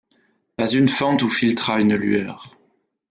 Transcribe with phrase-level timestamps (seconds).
[0.55, 2.55] Pas une fente où filtrât une lueur.